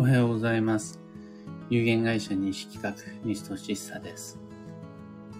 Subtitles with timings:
[0.00, 1.00] おはようございます。
[1.70, 4.38] 有限会社西企画、西俊久です。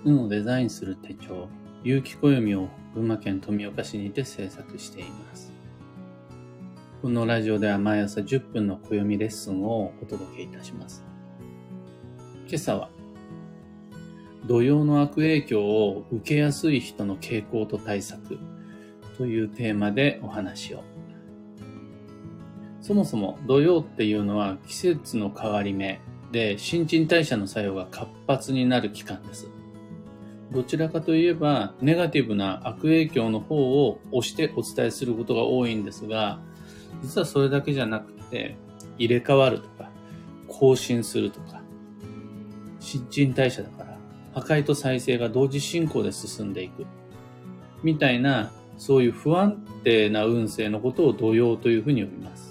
[0.05, 1.49] 運をデザインする手帳、
[1.85, 5.53] 有機暦を群馬県富岡市にて制作しています。
[7.03, 11.05] このラジオでは毎朝10分の暦レッスンをお届けいたします。
[12.49, 12.91] 今朝は、
[14.49, 18.41] 土曜の悪影響を受けやすい人の傾向と対策
[19.19, 20.83] というテーマでお話を。
[22.89, 26.01] そもそも土曜っていうのは季節の変わり目
[26.33, 29.51] で新陳代謝の作用が活発になる期間です。
[30.51, 36.41] どちらかといえばネガティブな悪影響の方を押してお伝えすることが多いんですが、
[37.03, 38.57] 実はそれだけじゃなくて
[38.97, 39.91] 入れ替わるとか
[40.47, 41.61] 更新するとか
[42.81, 43.99] 新陳代謝だから
[44.33, 46.87] 破壊と再生が同時進行で進んでいく
[47.83, 52.48] みたいなそういう不安定な運勢のことを土曜というふうに呼びます。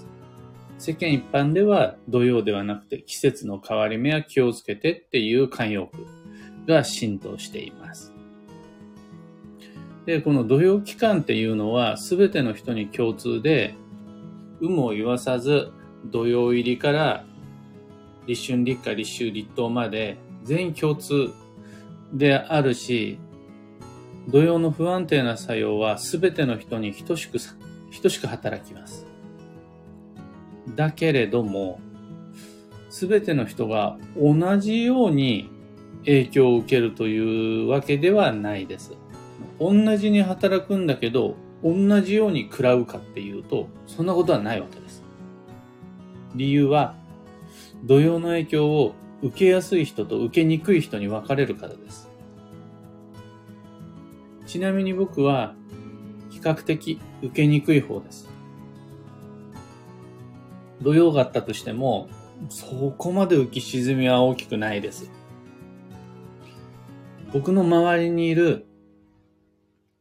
[0.78, 6.06] 世間一般では土曜ではなくて季節の変わり目は気をつけてっていう慣用句
[6.66, 8.12] が浸透しています。
[10.06, 13.74] で、この土曜期間っていうのは全ての人に共通で、
[14.60, 15.72] 有無を言わさず
[16.06, 17.24] 土曜入りから
[18.26, 21.30] 立春、立夏、立秋、立冬まで全員共通
[22.12, 23.18] であるし、
[24.28, 27.38] 土曜の不安定な作用は全ての人に等しく、
[28.00, 29.07] 等しく働きます。
[30.74, 31.80] だけれども、
[32.90, 35.50] すべての人が同じように
[36.00, 38.96] 影響を受けるというわけではないです。
[39.60, 45.02] 同じに働くんだけど、同じように食らうかっていうと、そんなことはないわけです。
[46.34, 46.94] 理由は、
[47.84, 52.08] 土曜の影響を受けやすい人と受けにくい人に分かれるからです。
[54.46, 55.54] ちなみに僕は、
[56.30, 58.27] 比較的受けにくい方です。
[60.82, 62.08] 土曜があったとしても、
[62.48, 65.10] そこまで浮き沈みは大きくないです。
[67.32, 68.66] 僕の周りにいる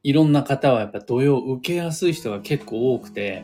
[0.04, 3.44] いろんな方はやっぱ土曜受けやすい人が結構多くて、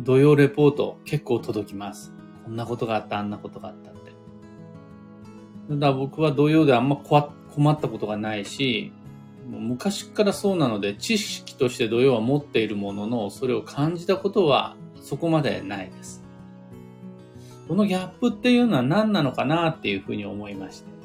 [0.00, 2.12] 土曜レポート結構届きます。
[2.44, 4.12] こんなことがあった、あんなことがあったって。
[5.70, 8.92] ただ僕は土曜であんま困ったことがないし、
[9.50, 16.25] もう昔からそうなので知識として土曜は持っているものの、それを感じたことはそこまでないです。
[17.68, 20.96] このギャップっていうのは何なのかなっていうふうに思いまして。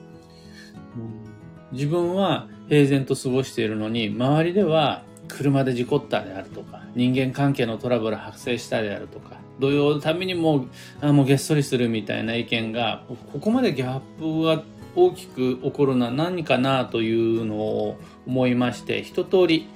[1.71, 10.67] 自分は平然と過ごしているのに、周りでは車で事故ったであるとか、人間関係のトラブル発生したであるとか、土曜のためにもう、
[11.01, 14.63] あもうげっそりするみたいな意見が、ここまでギャップが
[14.95, 19.67] 大きく起こるのは何かなというのを思いまして、一通り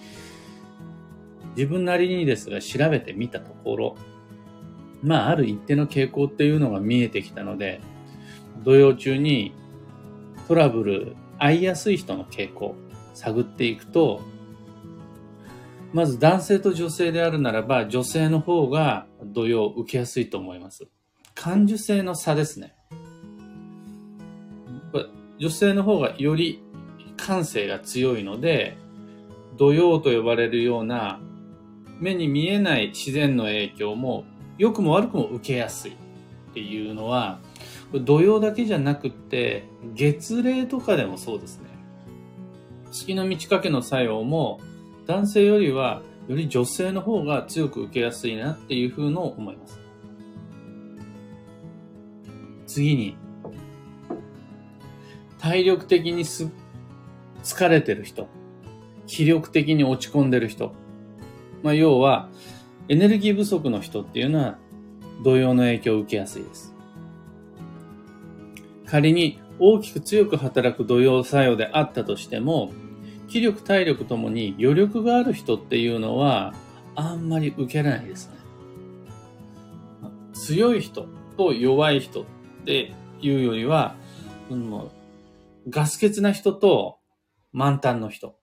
[1.56, 3.95] 自分なりにですが調べてみたところ、
[5.03, 7.81] まあ、ある一定の傾向っていうのが見えてきたので、
[8.63, 9.53] 土曜中に
[10.47, 12.75] トラブル、会いやすい人の傾向、
[13.13, 14.22] 探っていくと、
[15.94, 20.88] まず男性と女性であるならば、女性の方が土曜受けやすいと思います。
[21.33, 22.75] 感受性の差ですね。
[25.38, 26.63] 女性の方がより
[27.17, 28.77] 感性が強いので、
[29.57, 31.19] 土曜と呼ばれるような
[32.00, 34.25] 目に見えない自然の影響も
[34.58, 37.40] 良くも悪くも受けやすいっていうのは、
[37.94, 41.70] 土曜だけじゃなくて、月齢とかでもそうですね。
[42.92, 44.60] 月の満ち欠けの作用も、
[45.06, 49.80] 男性よりは、より女性の方が強く受けやすいなっていうふうのを思います。
[52.66, 53.18] 次に、
[55.40, 56.50] 体力的にす
[57.44, 58.28] 疲れてる人、
[59.06, 60.74] 気力的に落ち込んでる人、
[61.62, 62.30] まあ、要は、
[62.88, 64.57] エネルギー不足の人っていうのは、
[65.23, 66.75] 土曜の影響を受けやすいです。
[68.85, 72.72] 仮に大きく強く働く土曜作用であったとしても、
[73.28, 76.53] 気力、体力ともに余力がある人っていうのは、
[76.95, 78.35] あんまり受けないですね。
[80.33, 81.07] 強い人
[81.38, 82.25] と弱い人っ
[82.65, 83.95] ていうよりは、
[84.50, 84.92] も
[85.65, 87.00] うガス欠な人と
[87.51, 88.36] 満タンの人。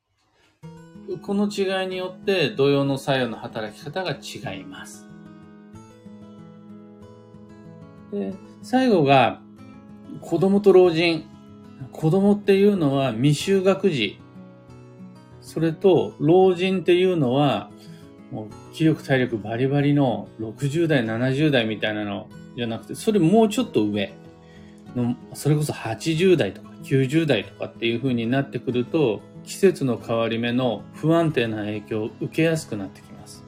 [1.19, 5.06] この違いによって土曜の作用の働き方が違います。
[8.12, 9.41] で最後が
[10.20, 11.26] 子供と老人。
[11.91, 14.20] 子供っていうのは未就学児。
[15.41, 17.70] それと老人っていうのは
[18.31, 24.15] もう気力体力バリバリの60代、70代みたいなのじゃなくて、それもうちょっと上
[24.94, 33.44] の、それこそ80代とか90代とかっていう風になってくると、季節の変わり目の不安定な影響を受けやすくなってきます。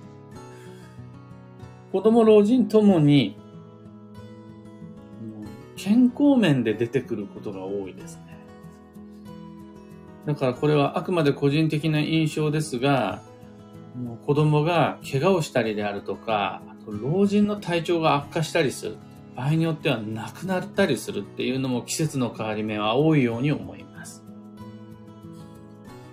[1.92, 3.36] 子供、老人ともに
[5.76, 8.22] 健康面で出てくることが多いですね。
[10.26, 13.22] だからこれはあくまで個人的な印象ですが、
[14.26, 18.96] 子供が怪我をしたりであるとか、あと老人の体調が悪化したりする。
[19.36, 23.83] 場合によっては亡くなったりするっていうのも季節の変わり目は多いように思います。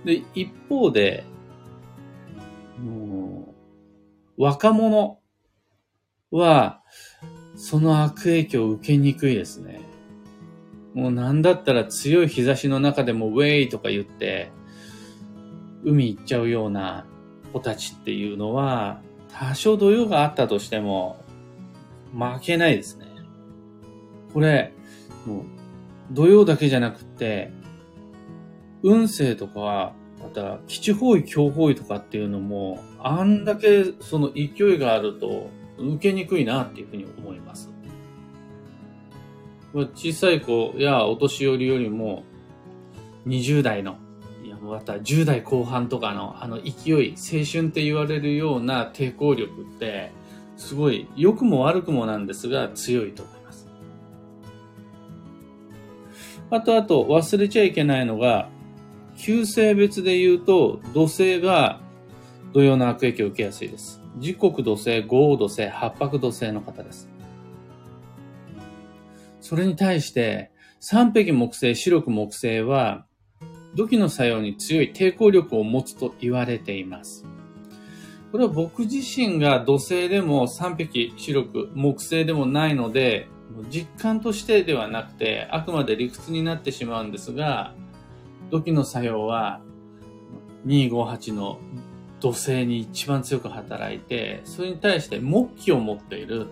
[0.06, 1.24] で、一方で、
[2.80, 3.54] も
[4.38, 5.20] う若者
[6.32, 6.82] は、
[7.56, 9.82] その悪影響を受けにくいですね。
[10.94, 14.52] もうなんだったら強い日差しの中でもウェイとか言って、
[15.84, 17.06] 海行っちゃうような
[17.54, 19.02] 子たちっていうのは、
[19.32, 21.24] 多少土曜があったとしても、
[22.14, 23.08] 負けないですね。
[24.34, 24.74] これ、
[25.26, 25.44] もう、
[26.12, 27.52] 土曜だけじゃなくて、
[28.84, 37.72] 運勢とか、また、基地方位、強方位とかっていうのも、あんだけその勢いがあると、受けにくいなっていうふうに思います。
[39.74, 42.24] 小さい子やお年寄りよりも、
[43.28, 43.98] 20代の、
[44.44, 50.12] いや、また10代後半とかのあの勢い、青春って言われるような抵抗力って、
[50.58, 53.68] すごい良くも悪くもなんですが強いと思います。
[56.52, 58.50] あとあと忘れちゃいけないのが、
[59.22, 61.80] 旧性別で言うと土星が
[62.54, 64.02] 土曜の悪影響を受けやすいです。
[64.18, 67.08] 時刻土星、豪土星、八白土星の方です。
[69.40, 73.06] それに対して、三匹木星、白く木星は、
[73.76, 77.24] 土器の作用に強い抵抗力を持つと言われています。
[78.32, 83.28] これは僕自身が土星でも三匹白く木星でもないので、
[83.70, 87.76] 実感としてではなくて、あくまで理屈になってしまうんですが、
[88.52, 89.62] 土器の作用は
[90.68, 91.60] 258の
[92.20, 96.48] 土星に一番強く働いて、それに対して木器を持っている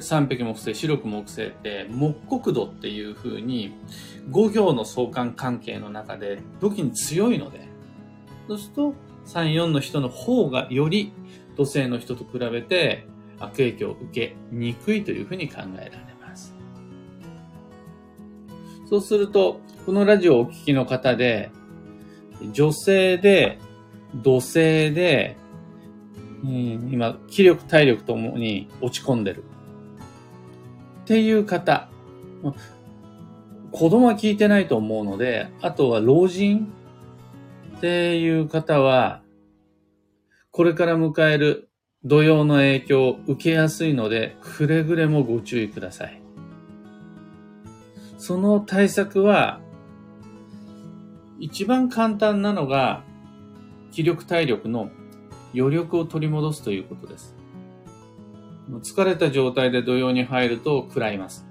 [0.00, 3.72] 三匹木星、白く木星って木国土っていう風に
[4.30, 7.68] 五行の相関関係の中で土器に強いので、
[8.46, 8.94] そうすると
[9.26, 11.12] 3、4の人の方がより
[11.56, 13.06] 土星の人と比べて
[13.40, 15.90] 悪影響を受けにくいというふうに考えられ
[16.20, 16.54] ます。
[18.88, 21.50] そうすると、このラジオをお聞きの方で、
[22.52, 23.58] 女性で
[24.16, 25.38] 土星で、
[26.44, 29.44] うん、今、気力、体力ともに落ち込んでる。
[31.04, 31.88] っていう方、
[33.72, 36.70] 子供は聞いてないと思うので、あとは老人
[37.78, 39.22] っていう方は、
[40.50, 41.70] これから迎える
[42.04, 46.20] 土曜の影響を受けやすいので、くれぐれもご注意ください。
[48.18, 49.62] その対策は、
[51.40, 53.04] 一番簡単なのが、
[53.92, 54.90] 気力体力の
[55.54, 57.36] 余力を取り戻すということです。
[58.82, 61.46] 疲れた状態で土曜に入ると食らいます。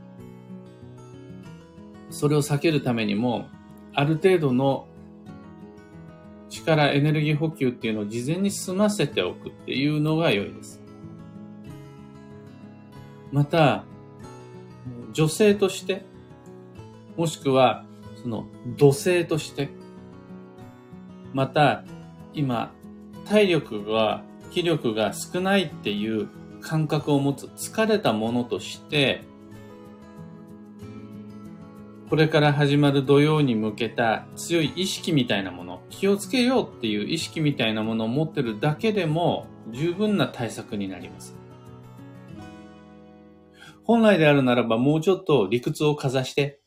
[2.09, 3.47] それを避けるためにも、
[3.93, 4.87] ある程度の
[6.49, 10.81] 力、エネルギー補給っていうのを事前に済ませておくっていうのが良いです。
[13.31, 13.83] また、
[15.11, 16.05] 女性として、
[17.17, 17.86] もしくは、
[18.27, 18.45] その
[18.75, 19.69] 土星として、
[21.33, 21.85] また、
[22.33, 22.73] 今、
[23.25, 24.21] 体力が、
[24.51, 26.27] 気力が少ないっていう
[26.59, 29.23] 感覚を持つ疲れたものとして、
[32.09, 41.33] これから始まる土曜に向けた強い意識みたいなもの、気をつけようっていう意識みたいなものを持ってるだけでも十分な対策になります。
[43.85, 46.59] 本来であるならばもうちょっと理屈をかざして、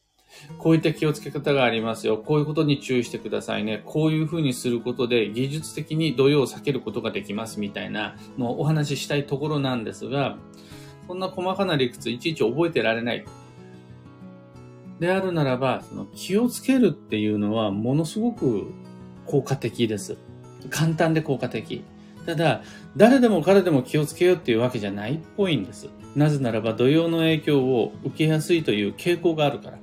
[0.59, 2.19] こういった気をつけ方がありますよ。
[2.19, 3.83] こういうことに注意してくださいね。
[3.85, 10.37] こういうふうにすることで技術的に土曜を避けることができますみたいなのをお話ししたいところなんですが、
[11.07, 13.25] そんな細かな理屈いちいち覚えてられない。
[15.01, 18.71] であるならば、その気をつけるっていうのはものすごく
[19.27, 20.19] 効果的です。
[20.69, 21.83] 簡単で効果的。
[22.27, 22.63] ただ、
[22.97, 25.89] 誰でも彼でも気をつけようっていうわけじゃないっぽいんです。
[26.15, 29.79] なぜならば土曜の影響を受けやすいという傾向があるから。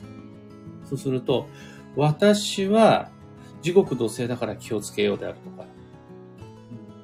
[0.89, 1.47] そうすると、
[1.95, 3.09] 私は
[3.61, 5.65] 地獄土星だから気をつけようであるとか、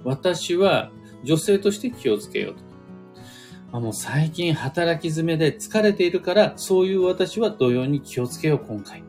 [0.04, 0.92] 私は
[1.24, 2.66] 女性として気をつけようとか、
[3.74, 9.04] あ、もう最近働き詰めで疲れているから、そういう私は同様に気をつけよう、今回。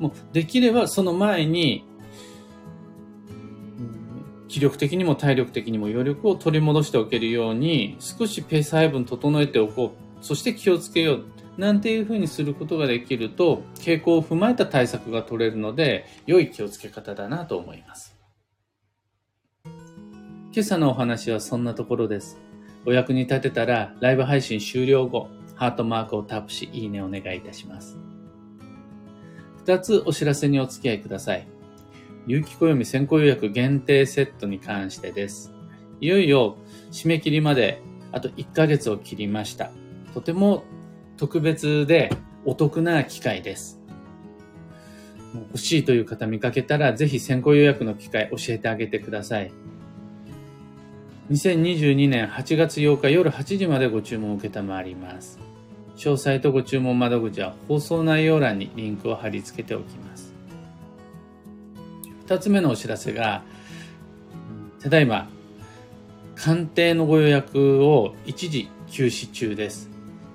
[0.00, 1.84] もうできればその前に、
[4.48, 10.24] 気力的にも体力的にも余力を取り戻しておけるように、少しペース配分整えておこう。
[10.24, 11.24] そして気をつけよう。
[11.58, 18.16] なんていうふうにすることができると、傾向を踏まえた対策が取れるので、良い気をつけ方だなと思います。
[19.64, 22.38] 今朝のお話はそんなところです。
[22.86, 27.98] お役に立てたら、ライブ配信終了後、ハートマークをタップし、いいねお願いいたします。
[29.58, 31.46] 二つお知らせにお付き合いください。
[32.26, 35.52] 有機暦先行予約限定セットに関してです。
[36.00, 36.56] いよいよ
[36.90, 37.80] 締め切りまで
[38.10, 39.70] あと1ヶ月を切りました。
[40.14, 40.64] とても
[41.22, 42.10] 特別で
[42.44, 43.80] お得な機会です。
[45.52, 49.52] 欲しいという方見かけたら、ぜひ先行予約の機会教えてあげてください。
[51.30, 55.38] 2022年8月8日夜8時までご注文を受けたまわります。
[55.96, 60.34] 詳細とご注文窓口は放送内容欄にリンクを貼り付けておきます。
[62.26, 63.44] 二つ目のお知らせが、
[64.80, 65.30] ただいま、
[66.34, 69.91] 鑑定のご予約を一時休止中です。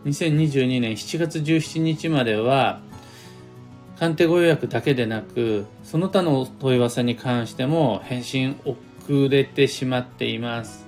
[0.07, 2.79] 2022年7月17日までは、
[3.99, 8.77] 鑑定ご予約だけでなく、その他の問い合わせに関しても返信遅
[9.29, 10.87] れてしまっています。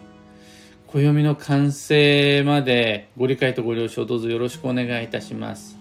[0.88, 5.78] 暦の完成までご理解とご了承どうぞよろしくお願いいたします。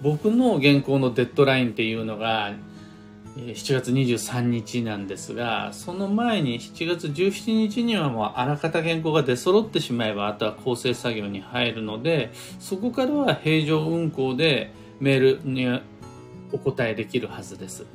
[0.00, 2.54] 僕の原稿のデッドラインっていうのが
[3.36, 15.66] 7月23日なんですが、その前に7月17日にはもうあらかた原稿が出揃ってしまえば、あとは構成作業に入るので、そこからは平常運行でメールに
[16.52, 17.86] お答えできるはずです。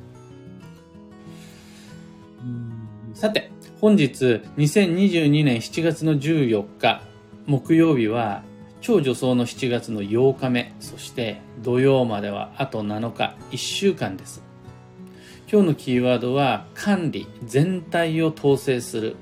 [3.14, 3.50] さて、
[3.80, 7.02] 本日2022年7月の14日
[7.46, 8.42] 木曜日は
[8.80, 14.45] 超助走の7月の8日目、そして土曜まではあと7日、1週間です。
[15.48, 19.16] 今日のキーワードは管理、全体を統制する。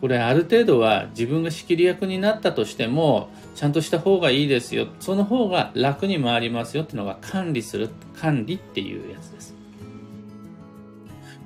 [0.00, 4.86] これある程度は自分が仕切り役になったとしてもちゃんとした方がいいですよ。
[5.00, 9.54] その方が楽に回りますよっていうのが管理する、管理っていうやつです。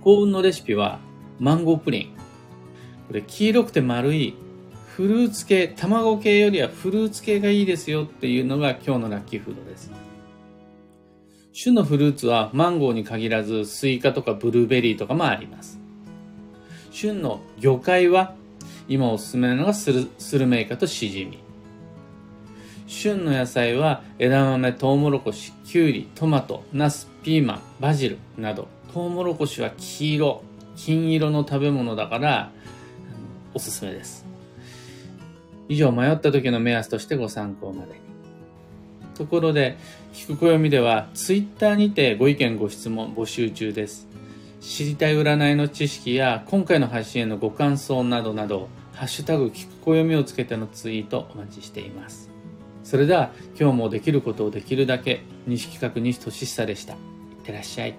[0.03, 1.01] 幸運のレシピは
[1.41, 2.07] マンゴープリン。
[3.09, 4.35] これ黄色くて丸い
[4.95, 9.91] フルーツ系、卵系よりはフルーツ系がいいですよっていうのが今日のラッキーフードです。
[11.53, 15.79] 旬のフルーツはマンゴーに限らずスイカとかブルーベリーとかもあります。
[16.91, 18.35] 旬の魚介は
[18.89, 21.39] 今おすすめなのがスルスルメイカとシジミ。
[22.87, 30.43] 旬の野菜は枝豆、トウモロコシ、キュウリ、トマト、ナス、ピーマン、バジルなど、トウモロコシは黄色、
[30.77, 32.51] 金色の食べ物だから
[33.55, 34.27] おすすめです。
[35.69, 38.02] 以上、迷った時の目安としてご参考まで。
[39.15, 39.77] ところで、
[40.13, 44.09] 聞く暦では、ツイッターにてご意見ご質問募集中です。
[44.61, 52.31] 知りたい占いの知識や、今回の配信へのご感想などなど、ハッシュタグ聞く暦をつけてのツイートお待ちしています。
[52.85, 56.95] それでは今日もできることをできるだけ西企画西俊久でした。
[56.95, 56.99] いっ
[57.45, 57.95] てらっしゃい。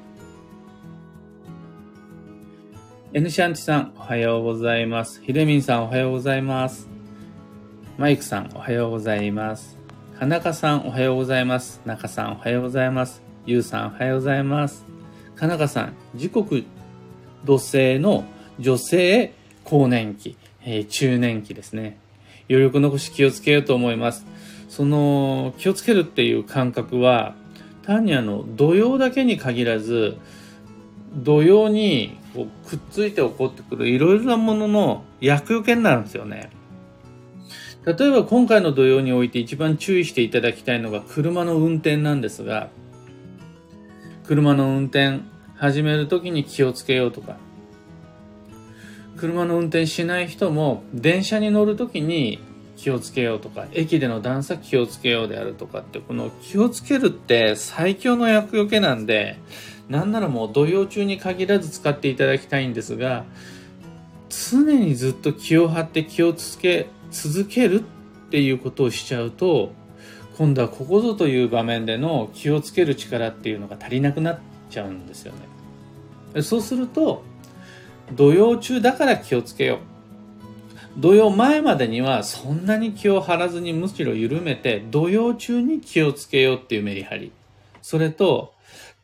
[3.13, 5.21] N シャンチさんおはようございます。
[5.21, 6.89] ひでみんさんおはようございます。
[7.97, 9.82] マイクさんおはようございます。
[10.23, 11.81] かなかさんおはようございます。
[11.83, 13.21] なかさんおはようございます。
[13.45, 14.85] ゆうさんおはようございます。
[15.35, 16.63] かなかさん、時刻
[17.43, 18.23] 土星の
[18.57, 19.33] 女性
[19.65, 21.97] 更年期、えー、中年期ですね。
[22.49, 24.25] 余力残し気をつけようと思います。
[24.69, 27.35] その気をつけるっていう感覚は
[27.81, 30.15] 単にあの土曜だけに限らず
[31.13, 36.49] 土曜にこうくっついて起こってくるいろいろなものの厄除けになるんですよね。
[37.85, 42.69] 例えば今回の土曜において一番注意していただきたいのが車の運転なんですが
[44.25, 45.19] 車の運転
[45.55, 47.37] 始める時に気をつけようとか
[49.17, 52.39] 車の運転しない人も電車に乗る時に
[52.75, 59.39] 気をつけようとか、駅での段差気をつけようであるとかって、この気をつけるって最強の厄除けなんで、
[59.87, 63.23] なんならもう土曜中に限らず使っていただきたいんですが、
[64.51, 67.83] 常にずっと気を張って気をつけ続けるっ
[68.31, 69.73] ていうことをしちゃうと、
[70.37, 75.33] 今度はここぞという場面での気をつける力っていうのが足りなくなっちゃうんですよ
[76.33, 76.41] ね。
[76.41, 77.23] そうすると、
[78.15, 79.79] 土曜中だから気をつけよう。
[80.97, 87.31] 土曜前までにはそんなに気を張らずにむしろ緩めて土曜中に気をつけようっていうメリハリ。
[87.81, 88.53] それと、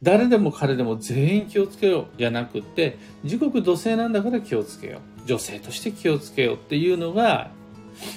[0.02, 5.19] 誰でも彼でも全員気をつけようじゃなくて、時刻土星なんだから気をつけよう。
[5.30, 7.52] 女性として気をつけようっていうのが、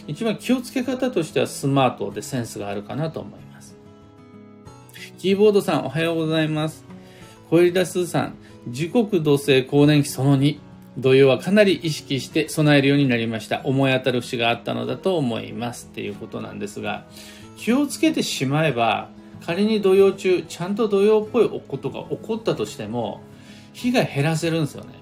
[0.07, 3.77] 一番気をつけ方としてはスマートでセンスがあるかなと思います。
[5.19, 6.87] キーボードさんおはようございます。
[7.51, 8.35] 小入田スーさん、
[8.69, 10.59] 時刻土星更年期その2。
[10.97, 13.61] 土曜はかなり意識して備えるようになりました。
[13.65, 17.05] 思い当たる節があったのだと思いますっていうことなんですが、
[17.59, 19.11] 気をつけてしまえば、
[19.45, 23.21] 仮に土曜中、ちゃんと土曜っぽいことが起こったとしても、
[23.73, 25.02] 被害減らせるんですよね。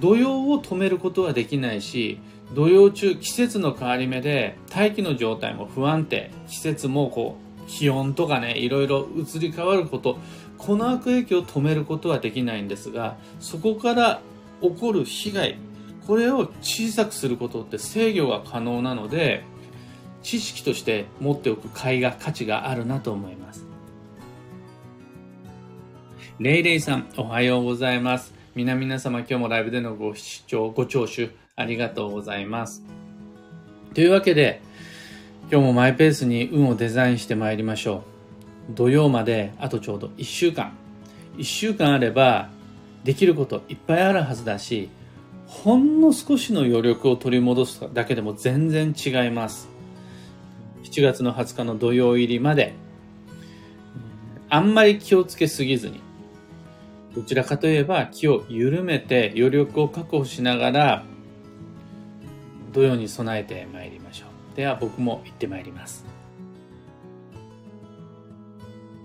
[0.00, 2.18] 土曜を止めることはできないし、
[2.54, 10.18] 土曜中、季節の変わり目で、大気の状態も不安定、季節もこう、気温とかね、いろいろ移り変わること、
[10.58, 14.20] この悪影響を止めることはできないんですが、そこから
[14.60, 15.58] 起こる被害、
[16.06, 19.44] これを小さくすることって制御が可能なので、
[20.22, 23.66] 知識として持っておく甲斐が価値があるなと思います。
[26.40, 28.39] レイレイさん、おはようございます。
[28.52, 32.82] 皆々様、今日もライブでのご視聴、ご聴取、ありがとうございます。
[33.94, 34.60] というわけで、
[35.52, 38.02] 今日もマイペースに運をデザインしてまいりましょ
[38.68, 38.74] う。
[38.74, 40.72] 土曜まであとちょうど1週間。
[41.36, 42.48] 1週間あれば、
[43.04, 44.88] できることいっぱいあるはずだし、
[45.46, 49.68] ほんの少しの余力を取り戻すだけでも全然違います。
[50.82, 52.74] 7月の20日の土曜入りまで、
[54.48, 56.00] あんまり気をつけすぎずに、
[57.14, 61.04] どちらかといえば気を緩めて余力を確保しながら
[62.72, 64.56] 土曜に備えてまいりましょう。
[64.56, 66.04] では僕も行ってまいります。